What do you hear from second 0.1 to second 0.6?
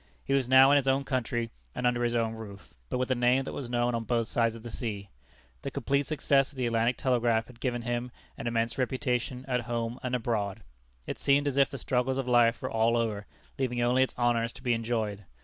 He was